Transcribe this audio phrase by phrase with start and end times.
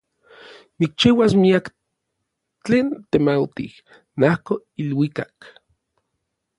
[0.79, 1.65] Nikchiuas miak
[2.63, 3.73] tlen temautij
[4.19, 5.35] najko iluikak.